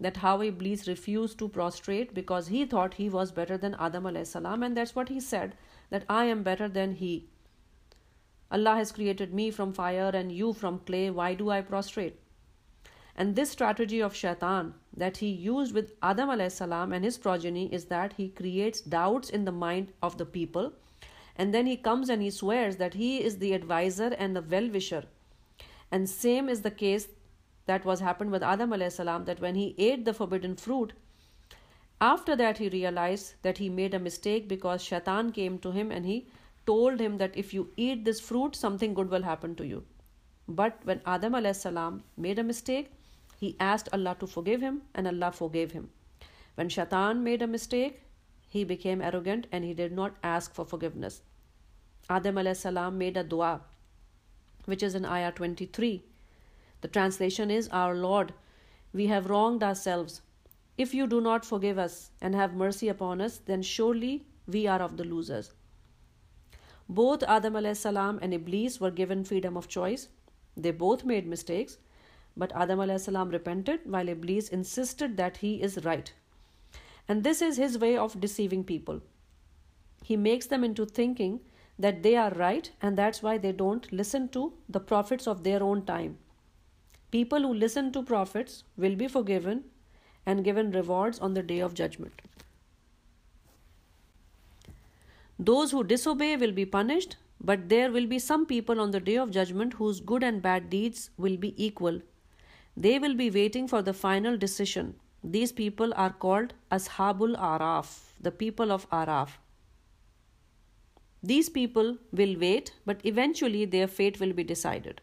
That 0.00 0.16
how 0.16 0.40
Iblis 0.40 0.88
refused 0.88 1.38
to 1.40 1.48
prostrate 1.50 2.14
because 2.14 2.48
he 2.48 2.64
thought 2.64 2.94
he 2.94 3.10
was 3.10 3.32
better 3.32 3.58
than 3.58 3.76
Adam 3.78 4.24
salam, 4.24 4.62
and 4.62 4.74
that's 4.74 4.94
what 4.94 5.10
he 5.10 5.20
said 5.20 5.56
that 5.90 6.04
I 6.08 6.24
am 6.24 6.42
better 6.42 6.68
than 6.68 6.94
he. 6.94 7.28
Allah 8.50 8.76
has 8.76 8.92
created 8.92 9.34
me 9.34 9.50
from 9.50 9.74
fire 9.74 10.10
and 10.14 10.32
you 10.32 10.54
from 10.54 10.78
clay. 10.78 11.10
Why 11.10 11.34
do 11.34 11.50
I 11.50 11.60
prostrate? 11.60 12.18
And 13.14 13.36
this 13.36 13.50
strategy 13.50 14.00
of 14.00 14.14
shaitan 14.14 14.72
that 14.96 15.18
he 15.18 15.28
used 15.28 15.74
with 15.74 15.92
Adam 16.02 16.48
salam 16.48 16.94
and 16.94 17.04
his 17.04 17.18
progeny 17.18 17.72
is 17.74 17.86
that 17.86 18.14
he 18.14 18.30
creates 18.30 18.80
doubts 18.80 19.28
in 19.28 19.44
the 19.44 19.52
mind 19.52 19.92
of 20.02 20.16
the 20.16 20.24
people 20.24 20.72
and 21.36 21.54
then 21.54 21.66
he 21.66 21.76
comes 21.76 22.08
and 22.08 22.22
he 22.22 22.30
swears 22.30 22.76
that 22.76 22.94
he 22.94 23.22
is 23.22 23.38
the 23.38 23.52
advisor 23.52 24.14
and 24.18 24.34
the 24.34 24.42
well-wisher. 24.42 25.04
And 25.90 26.08
same 26.10 26.48
is 26.48 26.62
the 26.62 26.70
case 26.70 27.08
that 27.66 27.84
was 27.84 28.00
happened 28.00 28.30
with 28.30 28.42
adam 28.42 28.74
salam 28.90 29.24
that 29.24 29.40
when 29.40 29.54
he 29.54 29.74
ate 29.86 30.04
the 30.04 30.14
forbidden 30.14 30.56
fruit 30.56 30.92
after 32.00 32.36
that 32.36 32.58
he 32.58 32.68
realized 32.68 33.34
that 33.42 33.58
he 33.58 33.68
made 33.68 33.94
a 33.94 34.02
mistake 34.06 34.48
because 34.48 34.82
shaitan 34.82 35.32
came 35.32 35.58
to 35.58 35.72
him 35.72 35.90
and 35.90 36.06
he 36.06 36.16
told 36.66 37.00
him 37.00 37.18
that 37.18 37.36
if 37.44 37.52
you 37.54 37.68
eat 37.76 38.04
this 38.04 38.20
fruit 38.20 38.56
something 38.56 38.94
good 38.94 39.10
will 39.10 39.22
happen 39.22 39.54
to 39.54 39.66
you. 39.66 39.84
But 40.48 40.80
when 40.84 41.00
adam 41.06 41.36
salam 41.54 42.02
made 42.16 42.38
a 42.38 42.44
mistake 42.44 42.90
he 43.40 43.56
asked 43.60 43.88
allah 43.92 44.16
to 44.20 44.26
forgive 44.26 44.60
him 44.60 44.82
and 44.94 45.08
allah 45.08 45.32
forgave 45.32 45.72
him. 45.72 45.88
When 46.54 46.68
shaitan 46.68 47.22
made 47.24 47.42
a 47.42 47.46
mistake 47.46 48.02
he 48.56 48.64
became 48.64 49.02
arrogant 49.02 49.46
and 49.52 49.64
he 49.64 49.74
did 49.74 49.92
not 49.92 50.16
ask 50.22 50.54
for 50.54 50.64
forgiveness. 50.64 51.22
Adam 52.08 52.54
salam 52.54 52.98
made 52.98 53.16
a 53.16 53.22
dua, 53.22 53.60
which 54.64 54.82
is 54.82 54.94
in 54.94 55.04
Ayah 55.04 55.32
23. 55.32 56.02
The 56.80 56.88
translation 56.88 57.50
is 57.50 57.68
Our 57.68 57.94
Lord, 57.94 58.32
we 58.92 59.06
have 59.08 59.30
wronged 59.30 59.62
ourselves. 59.62 60.22
If 60.78 60.94
you 60.94 61.06
do 61.06 61.20
not 61.20 61.44
forgive 61.44 61.78
us 61.78 62.10
and 62.20 62.34
have 62.34 62.54
mercy 62.54 62.88
upon 62.88 63.20
us, 63.20 63.38
then 63.38 63.62
surely 63.62 64.26
we 64.46 64.66
are 64.66 64.80
of 64.80 64.96
the 64.96 65.04
losers. 65.04 65.52
Both 66.88 67.22
Adam 67.24 67.74
salam 67.74 68.18
and 68.22 68.32
Iblis 68.32 68.80
were 68.80 68.90
given 68.90 69.24
freedom 69.24 69.56
of 69.56 69.68
choice. 69.68 70.08
They 70.56 70.70
both 70.70 71.04
made 71.04 71.26
mistakes, 71.26 71.78
but 72.36 72.52
Adam 72.54 72.98
salam 72.98 73.30
repented 73.30 73.80
while 73.84 74.08
Iblis 74.08 74.48
insisted 74.48 75.16
that 75.16 75.38
he 75.38 75.60
is 75.60 75.84
right 75.84 76.12
and 77.08 77.22
this 77.22 77.40
is 77.40 77.56
his 77.56 77.78
way 77.78 77.96
of 77.96 78.20
deceiving 78.20 78.64
people. 78.64 79.00
He 80.02 80.16
makes 80.16 80.46
them 80.46 80.64
into 80.64 80.86
thinking 80.86 81.40
that 81.78 82.02
they 82.02 82.16
are 82.16 82.30
right, 82.30 82.70
and 82.80 82.96
that's 82.96 83.22
why 83.22 83.38
they 83.38 83.52
don't 83.52 83.92
listen 83.92 84.28
to 84.30 84.52
the 84.68 84.80
prophets 84.80 85.26
of 85.26 85.44
their 85.44 85.62
own 85.62 85.84
time. 85.84 86.18
People 87.10 87.40
who 87.40 87.54
listen 87.54 87.92
to 87.92 88.02
prophets 88.02 88.64
will 88.76 88.96
be 88.96 89.08
forgiven 89.08 89.64
and 90.24 90.44
given 90.44 90.72
rewards 90.72 91.18
on 91.18 91.34
the 91.34 91.42
day 91.42 91.60
of 91.60 91.74
judgment. 91.74 92.22
Those 95.38 95.70
who 95.70 95.84
disobey 95.84 96.36
will 96.36 96.52
be 96.52 96.64
punished, 96.64 97.16
but 97.40 97.68
there 97.68 97.92
will 97.92 98.06
be 98.06 98.18
some 98.18 98.46
people 98.46 98.80
on 98.80 98.90
the 98.90 99.00
day 99.00 99.16
of 99.16 99.30
judgment 99.30 99.74
whose 99.74 100.00
good 100.00 100.22
and 100.22 100.40
bad 100.40 100.70
deeds 100.70 101.10
will 101.18 101.36
be 101.36 101.54
equal. 101.62 102.00
They 102.76 102.98
will 102.98 103.14
be 103.14 103.30
waiting 103.30 103.68
for 103.68 103.82
the 103.82 103.92
final 103.92 104.36
decision 104.36 104.94
these 105.26 105.50
people 105.50 105.92
are 105.96 106.10
called 106.10 106.54
Ashabul 106.70 107.36
Araf, 107.36 108.12
the 108.20 108.30
people 108.30 108.70
of 108.70 108.88
Araf. 108.90 109.30
These 111.20 111.48
people 111.48 111.96
will 112.12 112.36
wait, 112.38 112.72
but 112.84 113.00
eventually 113.02 113.64
their 113.64 113.88
fate 113.88 114.20
will 114.20 114.32
be 114.32 114.44
decided. 114.44 115.00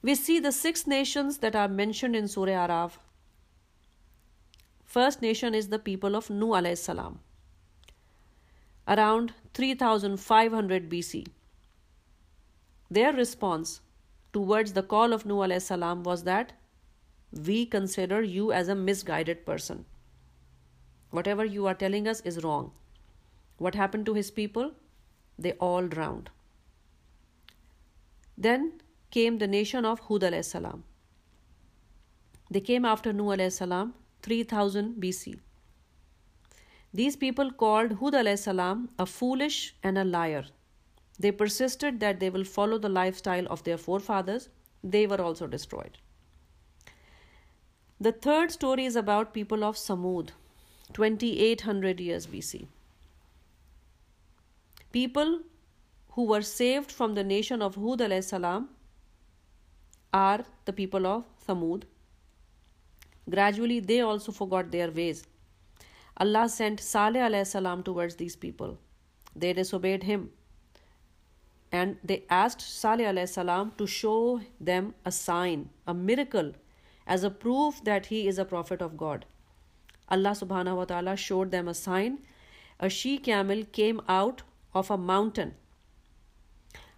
We 0.00 0.14
see 0.14 0.38
the 0.40 0.52
six 0.52 0.86
nations 0.86 1.38
that 1.38 1.54
are 1.54 1.68
mentioned 1.68 2.16
in 2.16 2.28
Surah 2.28 2.66
Araf. 2.66 2.92
First 4.86 5.20
nation 5.20 5.54
is 5.54 5.68
the 5.68 5.78
people 5.78 6.16
of 6.16 6.30
Nuh 6.30 6.56
alayhi 6.62 6.78
salam. 6.78 7.20
Around 8.88 9.34
3500 9.52 10.88
BC. 10.88 11.26
Their 12.90 13.12
response 13.12 13.80
towards 14.32 14.72
the 14.72 14.82
call 14.82 15.12
of 15.12 15.26
Nuh 15.26 15.46
alayhi 15.46 15.60
salam 15.60 16.02
was 16.04 16.24
that 16.24 16.54
we 17.32 17.64
consider 17.64 18.22
you 18.22 18.52
as 18.52 18.68
a 18.68 18.74
misguided 18.74 19.46
person. 19.46 19.84
Whatever 21.10 21.44
you 21.44 21.66
are 21.66 21.74
telling 21.74 22.06
us 22.06 22.20
is 22.20 22.42
wrong. 22.44 22.72
What 23.58 23.74
happened 23.74 24.06
to 24.06 24.14
his 24.14 24.30
people? 24.30 24.72
They 25.38 25.52
all 25.52 25.86
drowned. 25.86 26.30
Then 28.36 28.80
came 29.10 29.38
the 29.38 29.46
nation 29.46 29.84
of 29.84 30.00
Hud 30.00 30.22
alayhi 30.22 30.44
salam. 30.44 30.84
They 32.50 32.60
came 32.60 32.84
after 32.84 33.12
Nuh 33.12 33.34
alayhi 33.36 33.52
salam 33.52 33.94
3000 34.22 34.96
BC. 35.00 35.38
These 36.94 37.16
people 37.16 37.50
called 37.50 37.92
Hud 37.94 38.14
alayhi 38.14 38.38
salam 38.38 38.88
a 38.98 39.06
foolish 39.06 39.74
and 39.82 39.96
a 39.96 40.04
liar. 40.04 40.44
They 41.18 41.32
persisted 41.32 42.00
that 42.00 42.20
they 42.20 42.30
will 42.30 42.44
follow 42.44 42.78
the 42.78 42.88
lifestyle 42.88 43.46
of 43.46 43.62
their 43.64 43.78
forefathers. 43.78 44.48
They 44.82 45.06
were 45.06 45.20
also 45.20 45.46
destroyed. 45.46 45.98
The 48.02 48.10
third 48.10 48.50
story 48.50 48.84
is 48.84 48.96
about 48.96 49.32
people 49.32 49.62
of 49.62 49.76
Samud, 49.76 50.30
2800 50.92 52.00
years 52.00 52.26
BC. 52.26 52.66
People 54.90 55.42
who 56.14 56.24
were 56.24 56.42
saved 56.42 56.90
from 56.90 57.14
the 57.14 57.22
nation 57.22 57.62
of 57.62 57.76
Hud 57.76 58.02
salam 58.24 58.70
are 60.12 60.44
the 60.64 60.72
people 60.72 61.06
of 61.06 61.26
Samud. 61.46 61.84
Gradually, 63.30 63.78
they 63.78 64.00
also 64.00 64.32
forgot 64.32 64.72
their 64.72 64.90
ways. 64.90 65.22
Allah 66.16 66.48
sent 66.48 66.80
Saleh 66.80 67.46
salam 67.46 67.84
towards 67.84 68.16
these 68.16 68.34
people. 68.34 68.78
They 69.36 69.52
disobeyed 69.52 70.02
him. 70.02 70.30
And 71.70 71.98
they 72.02 72.24
asked 72.28 72.62
Saleh 72.62 73.28
salam 73.28 73.72
to 73.78 73.86
show 73.86 74.40
them 74.60 74.92
a 75.04 75.12
sign, 75.12 75.68
a 75.86 75.94
miracle 75.94 76.52
as 77.06 77.24
a 77.24 77.30
proof 77.30 77.82
that 77.84 78.06
he 78.06 78.26
is 78.28 78.38
a 78.38 78.44
prophet 78.44 78.80
of 78.80 78.96
God. 78.96 79.26
Allah 80.08 80.30
subhanahu 80.30 80.76
wa 80.76 80.84
ta'ala 80.84 81.16
showed 81.16 81.50
them 81.50 81.68
a 81.68 81.74
sign. 81.74 82.18
A 82.80 82.88
she 82.88 83.18
camel 83.18 83.64
came 83.72 84.00
out 84.08 84.42
of 84.74 84.90
a 84.90 84.98
mountain. 84.98 85.54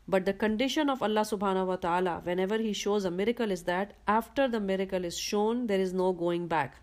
But 0.06 0.26
the 0.26 0.32
condition 0.34 0.90
of 0.90 1.02
Allah 1.02 1.22
subhanahu 1.22 1.66
wa 1.66 1.76
ta'ala, 1.76 2.20
whenever 2.24 2.58
He 2.58 2.72
shows 2.72 3.04
a 3.04 3.10
miracle, 3.10 3.50
is 3.50 3.62
that 3.64 3.94
after 4.06 4.48
the 4.48 4.60
miracle 4.60 5.04
is 5.04 5.18
shown, 5.18 5.66
there 5.66 5.80
is 5.80 5.92
no 5.92 6.12
going 6.12 6.46
back. 6.46 6.76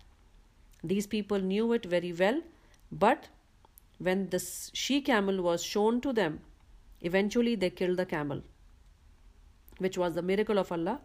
These 0.82 1.06
people 1.06 1.38
knew 1.38 1.72
it 1.72 1.84
very 1.84 2.12
well, 2.12 2.40
but 2.90 3.28
when 3.98 4.28
the 4.30 4.40
she 4.72 5.00
camel 5.00 5.40
was 5.40 5.62
shown 5.62 6.00
to 6.00 6.12
them, 6.12 6.40
eventually 7.00 7.54
they 7.54 7.70
killed 7.70 7.96
the 7.98 8.06
camel, 8.06 8.42
which 9.78 9.96
was 9.96 10.14
the 10.14 10.22
miracle 10.22 10.58
of 10.58 10.72
Allah 10.72 11.00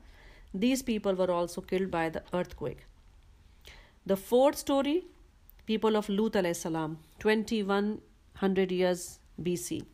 these 0.53 0.81
people 0.81 1.13
were 1.13 1.31
also 1.31 1.61
killed 1.61 1.91
by 1.91 2.09
the 2.09 2.23
earthquake. 2.33 2.85
The 4.05 4.15
fourth 4.15 4.57
story 4.57 5.05
people 5.65 5.97
of 5.97 6.07
Lut 6.07 6.37
salam, 6.55 6.97
2100 7.19 8.71
years 8.71 9.19
BC. 9.41 9.85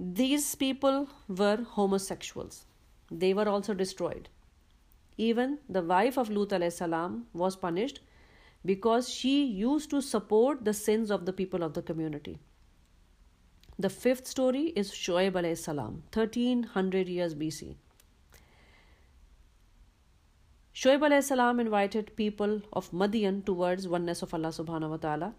These 0.00 0.54
people 0.54 1.08
were 1.28 1.58
homosexuals. 1.62 2.64
They 3.10 3.34
were 3.34 3.48
also 3.48 3.74
destroyed. 3.74 4.30
Even 5.18 5.58
the 5.68 5.82
wife 5.82 6.16
of 6.16 6.30
Lut 6.30 6.72
salam 6.72 7.26
was 7.34 7.56
punished 7.56 8.00
because 8.64 9.08
she 9.08 9.44
used 9.44 9.90
to 9.90 10.00
support 10.00 10.64
the 10.64 10.74
sins 10.74 11.10
of 11.10 11.26
the 11.26 11.32
people 11.32 11.62
of 11.62 11.74
the 11.74 11.82
community. 11.82 12.38
The 13.78 13.90
fifth 13.90 14.26
story 14.26 14.72
is 14.74 14.90
Shoaib 14.90 15.56
salam, 15.58 16.02
1300 16.14 17.08
years 17.08 17.34
BC. 17.34 17.76
Shoaib 20.78 21.22
salam 21.22 21.58
invited 21.58 22.14
people 22.16 22.60
of 22.70 22.90
Madian 22.92 23.42
towards 23.46 23.88
oneness 23.88 24.20
of 24.20 24.34
Allah 24.34 24.48
subhanahu 24.48 24.90
wa 24.90 24.96
ta'ala. 24.98 25.34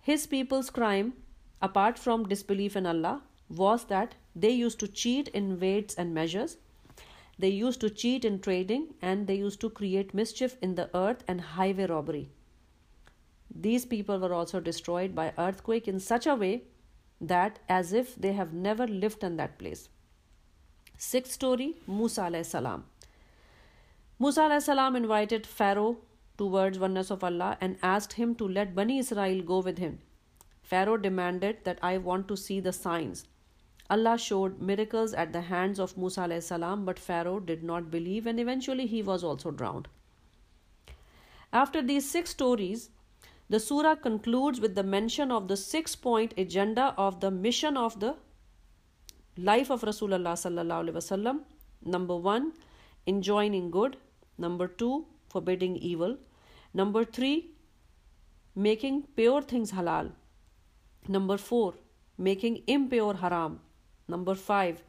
His 0.00 0.28
people's 0.28 0.70
crime, 0.70 1.14
apart 1.60 1.98
from 1.98 2.28
disbelief 2.28 2.76
in 2.76 2.86
Allah, 2.86 3.22
was 3.48 3.86
that 3.86 4.14
they 4.36 4.50
used 4.50 4.78
to 4.78 4.86
cheat 4.86 5.26
in 5.40 5.58
weights 5.58 5.96
and 5.96 6.14
measures. 6.14 6.56
They 7.36 7.48
used 7.48 7.80
to 7.80 7.90
cheat 7.90 8.24
in 8.24 8.38
trading 8.38 8.94
and 9.02 9.26
they 9.26 9.34
used 9.34 9.60
to 9.62 9.70
create 9.70 10.14
mischief 10.14 10.56
in 10.62 10.76
the 10.76 10.88
earth 10.94 11.24
and 11.26 11.40
highway 11.40 11.86
robbery. 11.86 12.28
These 13.52 13.86
people 13.86 14.20
were 14.20 14.32
also 14.32 14.60
destroyed 14.60 15.16
by 15.16 15.32
earthquake 15.36 15.88
in 15.88 15.98
such 15.98 16.28
a 16.28 16.36
way 16.36 16.62
that 17.20 17.58
as 17.68 17.92
if 17.92 18.14
they 18.14 18.34
have 18.34 18.52
never 18.52 18.86
lived 18.86 19.24
in 19.24 19.36
that 19.38 19.58
place. 19.58 19.88
Sixth 20.96 21.32
story 21.32 21.74
Musa 21.88 22.20
alayhi 22.20 22.46
salam. 22.46 22.84
Musa 24.20 24.60
salam 24.60 24.96
invited 24.96 25.46
Pharaoh 25.46 25.98
towards 26.36 26.78
oneness 26.78 27.10
of 27.10 27.22
Allah 27.22 27.56
and 27.60 27.76
asked 27.82 28.14
him 28.14 28.34
to 28.34 28.48
let 28.48 28.74
Bani 28.74 28.98
Israel 28.98 29.42
go 29.42 29.60
with 29.60 29.78
him. 29.78 30.00
Pharaoh 30.60 30.96
demanded 30.96 31.58
that 31.62 31.78
I 31.82 31.98
want 31.98 32.26
to 32.28 32.36
see 32.36 32.58
the 32.58 32.72
signs. 32.72 33.26
Allah 33.88 34.18
showed 34.18 34.60
miracles 34.60 35.14
at 35.14 35.32
the 35.32 35.40
hands 35.40 35.78
of 35.78 35.96
Musa 35.96 36.40
salam, 36.40 36.84
but 36.84 36.98
Pharaoh 36.98 37.38
did 37.38 37.62
not 37.62 37.92
believe 37.92 38.26
and 38.26 38.40
eventually 38.40 38.86
he 38.86 39.02
was 39.02 39.22
also 39.22 39.52
drowned. 39.52 39.86
After 41.52 41.80
these 41.80 42.10
six 42.10 42.30
stories, 42.30 42.90
the 43.48 43.60
surah 43.60 43.94
concludes 43.94 44.60
with 44.60 44.74
the 44.74 44.82
mention 44.82 45.30
of 45.30 45.46
the 45.46 45.56
six 45.56 45.94
point 45.94 46.34
agenda 46.36 46.92
of 46.98 47.20
the 47.20 47.30
mission 47.30 47.76
of 47.76 48.00
the 48.00 48.16
life 49.36 49.70
of 49.70 49.82
Rasulullah. 49.82 51.40
Number 51.84 52.16
one, 52.16 52.52
enjoining 53.06 53.70
good. 53.70 53.96
Number 54.38 54.68
two, 54.68 55.06
forbidding 55.28 55.76
evil. 55.76 56.16
Number 56.72 57.04
three, 57.04 57.50
making 58.54 59.02
pure 59.16 59.42
things 59.42 59.72
halal. 59.72 60.12
Number 61.08 61.36
four, 61.36 61.74
making 62.16 62.62
impure 62.66 63.14
haram. 63.14 63.60
Number 64.06 64.34
five, 64.34 64.82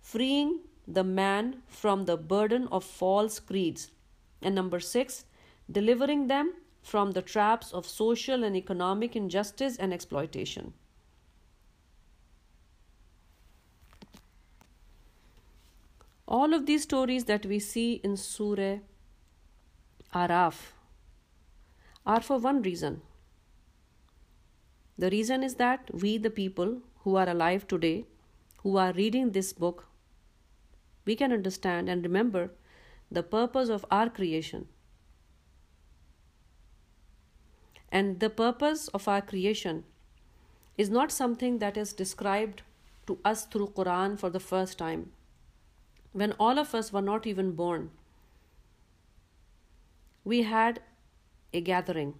freeing 0.00 0.60
the 0.86 1.04
man 1.04 1.62
from 1.66 2.04
the 2.04 2.16
burden 2.16 2.68
of 2.70 2.84
false 2.84 3.38
creeds. 3.38 3.90
And 4.42 4.54
number 4.54 4.80
six, 4.80 5.24
delivering 5.70 6.26
them 6.26 6.54
from 6.82 7.12
the 7.12 7.22
traps 7.22 7.72
of 7.72 7.86
social 7.86 8.44
and 8.44 8.56
economic 8.56 9.16
injustice 9.16 9.76
and 9.76 9.92
exploitation. 9.92 10.72
All 16.28 16.54
of 16.54 16.66
these 16.66 16.82
stories 16.82 17.24
that 17.24 17.46
we 17.46 17.58
see 17.58 17.94
in 18.04 18.16
Surah 18.16 18.78
Araf 20.16 20.58
are 22.06 22.20
for 22.20 22.38
one 22.38 22.62
reason. 22.62 23.02
The 24.96 25.10
reason 25.10 25.42
is 25.42 25.56
that 25.56 25.90
we, 26.02 26.16
the 26.16 26.30
people 26.30 26.78
who 27.00 27.16
are 27.16 27.28
alive 27.28 27.66
today, 27.68 28.06
who 28.62 28.78
are 28.78 28.92
reading 28.92 29.32
this 29.32 29.52
book, 29.52 29.84
we 31.04 31.16
can 31.16 31.32
understand 31.32 31.90
and 31.90 32.02
remember 32.02 32.50
the 33.10 33.22
purpose 33.22 33.68
of 33.68 33.84
our 33.90 34.08
creation. 34.08 34.66
And 37.92 38.18
the 38.20 38.30
purpose 38.30 38.88
of 38.88 39.06
our 39.08 39.20
creation 39.20 39.84
is 40.78 40.90
not 40.90 41.12
something 41.12 41.58
that 41.58 41.76
is 41.76 41.92
described 41.92 42.62
to 43.06 43.18
us 43.24 43.44
through 43.44 43.68
Quran 43.76 44.18
for 44.18 44.30
the 44.30 44.40
first 44.40 44.78
time. 44.78 45.12
When 46.12 46.32
all 46.32 46.58
of 46.58 46.74
us 46.74 46.92
were 46.92 47.06
not 47.12 47.26
even 47.26 47.52
born, 47.52 47.90
we 50.26 50.42
had 50.42 50.80
a 51.54 51.60
gathering. 51.60 52.14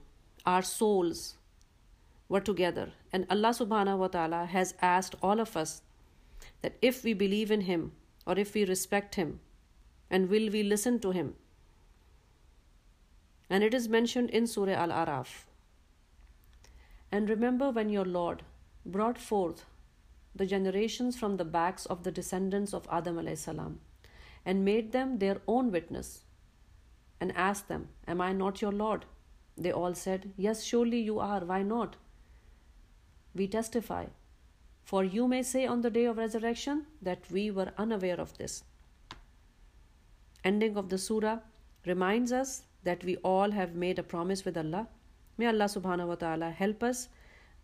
Our 0.47 0.63
souls 0.63 1.35
were 2.29 2.41
together. 2.41 2.93
And 3.13 3.27
Allah 3.29 3.51
subhanahu 3.61 3.99
wa 3.99 4.07
ta'ala 4.07 4.45
has 4.47 4.75
asked 4.81 5.17
all 5.21 5.41
of 5.41 5.57
us 5.57 5.83
that 6.63 6.77
if 6.81 7.03
we 7.03 7.15
believe 7.15 7.51
in 7.51 7.63
Him 7.63 7.91
or 8.25 8.39
if 8.39 8.55
we 8.55 8.65
respect 8.65 9.17
Him 9.17 9.41
and 10.09 10.31
will 10.31 10.51
we 10.51 10.63
listen 10.63 11.01
to 11.01 11.11
Him. 11.11 11.35
And 13.51 13.65
it 13.65 13.75
is 13.75 13.89
mentioned 13.89 14.31
in 14.31 14.47
Surah 14.47 14.79
Al 14.85 14.91
Araf. 14.91 15.33
And 17.11 17.29
remember 17.29 17.71
when 17.71 17.89
your 17.89 18.05
Lord 18.05 18.45
brought 18.85 19.19
forth 19.19 19.65
the 20.33 20.47
generations 20.47 21.19
from 21.19 21.39
the 21.39 21.45
backs 21.45 21.87
of 21.87 22.05
the 22.05 22.13
descendants 22.13 22.73
of 22.73 22.87
Adam 22.89 23.19
salam 23.37 23.81
and 24.45 24.65
made 24.65 24.93
them 24.93 25.19
their 25.19 25.41
own 25.49 25.73
witness 25.73 26.26
and 27.20 27.36
asked 27.36 27.68
them, 27.68 27.90
Am 28.08 28.22
I 28.22 28.34
not 28.34 28.62
your 28.62 28.72
Lord? 28.72 29.06
They 29.58 29.72
all 29.72 29.94
said, 29.94 30.34
Yes, 30.38 30.64
surely 30.64 31.00
you 31.00 31.20
are. 31.20 31.46
Why 31.46 31.62
not? 31.64 31.96
we 33.34 33.48
testify. 33.48 34.06
For 34.84 35.04
you 35.04 35.28
may 35.28 35.44
say 35.44 35.66
on 35.66 35.82
the 35.82 35.90
day 35.90 36.06
of 36.06 36.18
resurrection 36.18 36.86
that 37.02 37.24
we 37.32 37.52
were 37.52 37.72
unaware 37.78 38.20
of 38.20 38.38
this. 38.38 38.64
Ending 40.44 40.76
of 40.76 40.90
the 40.90 40.98
surah 40.98 41.40
reminds 41.86 42.32
us 42.32 42.64
that 42.84 43.04
we 43.04 43.16
all 43.18 43.52
have 43.52 43.76
made 43.76 44.00
a 44.00 44.04
promise 44.04 44.44
with 44.44 44.58
Allah. 44.58 44.88
May 45.38 45.48
Allah 45.48 45.66
subhanahu 45.66 46.08
wa 46.08 46.16
ta'ala 46.16 46.50
help 46.50 46.84
us 46.84 47.10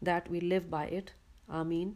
that 0.01 0.29
we 0.29 0.39
live 0.39 0.69
by 0.69 0.85
it. 0.85 1.13
Ameen. 1.49 1.95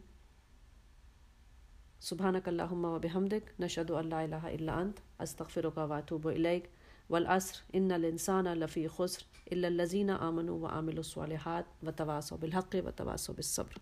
سبحانك 2.02 2.48
اللهم 2.48 2.84
وبحمدك 2.84 3.54
نشهد 3.60 3.90
أن 3.90 4.08
لا 4.08 4.24
إله 4.24 4.54
إلا 4.54 4.82
أنت 4.82 4.98
أستغفرك 5.20 5.76
وأتوب 5.76 6.28
إليك 6.28 6.70
والعصر 7.09 7.61
ان 7.73 7.91
الانسان 7.91 8.47
لفی 8.47 8.87
خسر 8.87 9.23
الزینہ 9.51 10.11
آمن 10.11 10.49
و 10.49 10.65
عامل 10.65 10.97
الصالحات 10.97 11.63
و 11.85 11.91
تواس 11.91 12.31
و 12.31 12.37
بالحق 12.37 12.75
و 12.85 12.91
تواس 12.91 13.29
و 13.29 13.33
بالصبر. 13.33 13.73